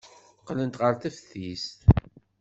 [0.39, 1.75] Qqlent ɣer teftist.